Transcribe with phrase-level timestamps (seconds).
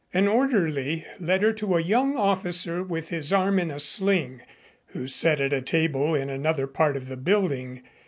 [0.15, 4.41] An orderly led her to a young officer with his arm in a sling
[4.87, 7.83] who sat at a table in another part of the building.